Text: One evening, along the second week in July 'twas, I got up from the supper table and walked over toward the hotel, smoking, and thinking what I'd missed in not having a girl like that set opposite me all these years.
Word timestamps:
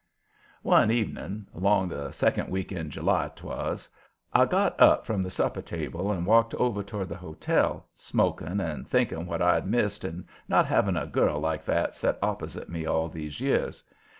One 0.63 0.89
evening, 0.89 1.45
along 1.53 1.89
the 1.89 2.11
second 2.11 2.49
week 2.49 2.71
in 2.71 2.89
July 2.89 3.29
'twas, 3.35 3.87
I 4.33 4.45
got 4.45 4.79
up 4.81 5.05
from 5.05 5.21
the 5.21 5.29
supper 5.29 5.61
table 5.61 6.11
and 6.11 6.25
walked 6.25 6.55
over 6.55 6.81
toward 6.81 7.07
the 7.09 7.15
hotel, 7.15 7.85
smoking, 7.93 8.59
and 8.59 8.87
thinking 8.89 9.27
what 9.27 9.43
I'd 9.43 9.67
missed 9.67 10.03
in 10.03 10.25
not 10.47 10.65
having 10.65 10.97
a 10.97 11.05
girl 11.05 11.39
like 11.39 11.63
that 11.65 11.93
set 11.93 12.17
opposite 12.19 12.67
me 12.67 12.87
all 12.87 13.09
these 13.09 13.39
years. 13.39 13.83